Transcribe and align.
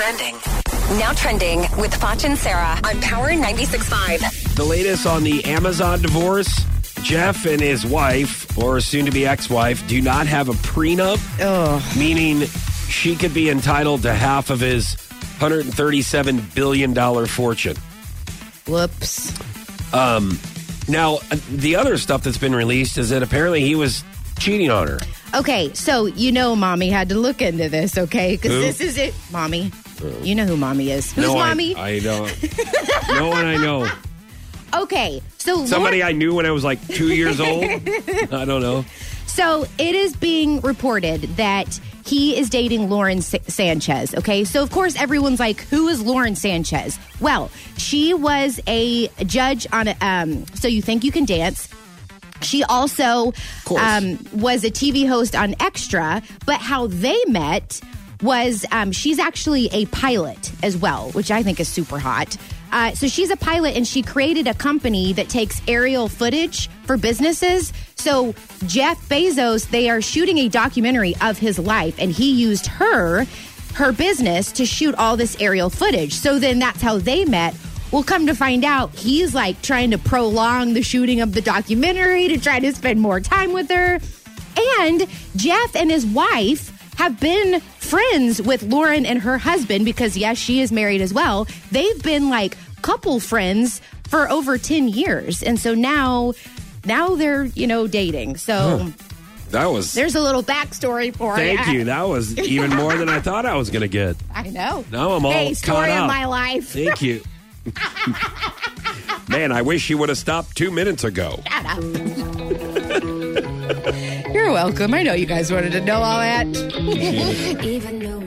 trending. 0.00 0.34
Now 0.98 1.12
trending 1.12 1.60
with 1.78 1.94
Foch 1.94 2.24
and 2.24 2.38
Sarah 2.38 2.80
on 2.84 3.02
Power 3.02 3.28
96.5. 3.28 4.56
The 4.56 4.64
latest 4.64 5.06
on 5.06 5.24
the 5.24 5.44
Amazon 5.44 6.00
divorce. 6.00 6.64
Jeff 7.02 7.44
and 7.44 7.60
his 7.60 7.84
wife, 7.84 8.56
or 8.56 8.80
soon 8.80 9.04
to 9.04 9.10
be 9.10 9.26
ex 9.26 9.50
wife, 9.50 9.86
do 9.86 10.00
not 10.00 10.26
have 10.26 10.48
a 10.48 10.52
prenup, 10.52 11.18
meaning 11.98 12.46
she 12.88 13.14
could 13.14 13.34
be 13.34 13.50
entitled 13.50 14.00
to 14.02 14.14
half 14.14 14.48
of 14.48 14.60
his 14.60 14.96
$137 15.38 16.54
billion 16.54 17.26
fortune. 17.26 17.76
Whoops. 18.66 19.38
Now, 19.92 21.16
uh, 21.30 21.36
the 21.50 21.76
other 21.76 21.98
stuff 21.98 22.22
that's 22.22 22.38
been 22.38 22.54
released 22.54 22.96
is 22.96 23.10
that 23.10 23.22
apparently 23.22 23.60
he 23.60 23.74
was 23.74 24.02
cheating 24.40 24.70
on 24.70 24.88
her. 24.88 24.98
Okay, 25.34 25.72
so 25.74 26.06
you 26.06 26.32
know 26.32 26.56
mommy 26.56 26.88
had 26.88 27.08
to 27.10 27.14
look 27.14 27.40
into 27.40 27.68
this, 27.68 27.96
okay? 27.96 28.34
Because 28.34 28.50
Who? 28.52 28.60
this 28.60 28.80
is 28.80 28.96
it. 28.98 29.14
Mommy. 29.30 29.70
You 30.22 30.34
know 30.34 30.46
who 30.46 30.56
mommy 30.56 30.90
is. 30.90 31.12
Who's 31.12 31.26
no, 31.26 31.34
mommy? 31.34 31.76
I, 31.76 32.00
don't. 32.00 32.26
no 33.08 33.28
one 33.28 33.44
I 33.44 33.56
know. 33.56 33.88
okay, 34.82 35.22
so 35.38 35.66
Somebody 35.66 36.02
I 36.02 36.12
knew 36.12 36.34
when 36.34 36.46
I 36.46 36.50
was 36.50 36.64
like 36.64 36.84
two 36.88 37.14
years 37.14 37.38
old. 37.38 37.64
I 38.32 38.44
don't 38.44 38.62
know. 38.62 38.84
So 39.26 39.66
it 39.78 39.94
is 39.94 40.16
being 40.16 40.60
reported 40.62 41.22
that 41.36 41.78
he 42.04 42.36
is 42.36 42.50
dating 42.50 42.90
Lauren 42.90 43.22
Sa- 43.22 43.38
Sanchez. 43.46 44.14
Okay, 44.14 44.44
so 44.44 44.62
of 44.62 44.70
course 44.72 44.96
everyone's 45.00 45.38
like, 45.38 45.60
"Who 45.60 45.86
is 45.88 46.02
Lauren 46.02 46.34
Sanchez?" 46.34 46.98
Well, 47.20 47.50
she 47.76 48.12
was 48.14 48.58
a 48.66 49.08
judge 49.26 49.66
on 49.72 49.88
a. 49.88 49.96
Um, 50.00 50.46
so 50.54 50.66
you 50.66 50.82
think 50.82 51.04
you 51.04 51.12
can 51.12 51.26
dance? 51.26 51.68
She 52.42 52.64
also 52.64 53.32
um, 53.78 54.18
was 54.32 54.64
a 54.64 54.70
TV 54.70 55.06
host 55.06 55.34
on 55.34 55.54
Extra, 55.60 56.22
but 56.46 56.56
how 56.60 56.86
they 56.86 57.22
met 57.26 57.80
was 58.22 58.66
um, 58.70 58.92
she's 58.92 59.18
actually 59.18 59.68
a 59.72 59.86
pilot 59.86 60.52
as 60.62 60.76
well, 60.76 61.10
which 61.12 61.30
I 61.30 61.42
think 61.42 61.60
is 61.60 61.68
super 61.68 61.98
hot. 61.98 62.36
Uh, 62.72 62.92
so 62.92 63.08
she's 63.08 63.30
a 63.30 63.36
pilot 63.36 63.76
and 63.76 63.86
she 63.86 64.02
created 64.02 64.46
a 64.46 64.54
company 64.54 65.12
that 65.14 65.28
takes 65.28 65.60
aerial 65.66 66.08
footage 66.08 66.68
for 66.84 66.96
businesses. 66.96 67.72
So 67.96 68.34
Jeff 68.66 68.98
Bezos, 69.08 69.68
they 69.70 69.90
are 69.90 70.00
shooting 70.00 70.38
a 70.38 70.48
documentary 70.48 71.14
of 71.20 71.38
his 71.38 71.58
life, 71.58 71.96
and 71.98 72.12
he 72.12 72.30
used 72.32 72.66
her, 72.66 73.26
her 73.74 73.92
business, 73.92 74.52
to 74.52 74.64
shoot 74.64 74.94
all 74.96 75.16
this 75.16 75.36
aerial 75.40 75.70
footage. 75.70 76.14
So 76.14 76.38
then 76.38 76.58
that's 76.58 76.80
how 76.80 76.98
they 76.98 77.24
met. 77.24 77.54
We'll 77.92 78.04
come 78.04 78.26
to 78.26 78.34
find 78.34 78.64
out 78.64 78.94
he's 78.94 79.34
like 79.34 79.60
trying 79.62 79.90
to 79.90 79.98
prolong 79.98 80.74
the 80.74 80.82
shooting 80.82 81.20
of 81.20 81.34
the 81.34 81.40
documentary 81.40 82.28
to 82.28 82.38
try 82.38 82.60
to 82.60 82.72
spend 82.72 83.00
more 83.00 83.20
time 83.20 83.52
with 83.52 83.68
her. 83.70 83.98
And 84.80 85.06
Jeff 85.36 85.74
and 85.74 85.90
his 85.90 86.06
wife 86.06 86.94
have 86.96 87.18
been 87.18 87.60
friends 87.78 88.40
with 88.42 88.62
Lauren 88.62 89.06
and 89.06 89.20
her 89.22 89.38
husband 89.38 89.84
because, 89.84 90.16
yes, 90.16 90.38
she 90.38 90.60
is 90.60 90.70
married 90.70 91.00
as 91.00 91.12
well. 91.14 91.46
They've 91.72 92.02
been 92.02 92.28
like 92.30 92.56
couple 92.82 93.20
friends 93.20 93.80
for 94.08 94.30
over 94.30 94.56
10 94.58 94.88
years. 94.88 95.42
And 95.42 95.58
so 95.58 95.74
now, 95.74 96.34
now 96.84 97.16
they're, 97.16 97.44
you 97.44 97.66
know, 97.66 97.86
dating. 97.86 98.36
So 98.36 98.90
That 99.50 99.66
was. 99.66 99.92
there's 99.94 100.14
a 100.14 100.20
little 100.20 100.42
backstory 100.42 101.14
for 101.14 101.34
it. 101.34 101.38
Thank 101.38 101.66
ya. 101.66 101.72
you. 101.72 101.84
That 101.84 102.02
was 102.08 102.38
even 102.38 102.70
more 102.70 102.96
than 102.96 103.08
I 103.08 103.20
thought 103.20 103.46
I 103.46 103.56
was 103.56 103.70
going 103.70 103.82
to 103.82 103.88
get. 103.88 104.16
I 104.34 104.48
know. 104.48 104.84
Now 104.90 105.12
I'm 105.12 105.24
all 105.26 105.32
hey, 105.32 105.48
caught 105.48 105.56
story 105.56 105.92
up. 105.92 106.02
of 106.02 106.06
my 106.08 106.24
life. 106.26 106.68
Thank 106.70 107.02
you. 107.02 107.22
Man, 109.28 109.52
I 109.52 109.62
wish 109.62 109.88
you 109.90 109.98
would 109.98 110.08
have 110.08 110.18
stopped 110.18 110.56
two 110.56 110.70
minutes 110.70 111.04
ago. 111.04 111.40
Shut 111.48 111.66
up. 111.66 111.82
You're 114.32 114.52
welcome. 114.52 114.94
I 114.94 115.02
know 115.02 115.12
you 115.12 115.26
guys 115.26 115.52
wanted 115.52 115.72
to 115.72 115.80
know 115.80 116.00
all 116.02 116.18
that. 116.18 116.46
Even 117.64 117.98
though 118.00 118.20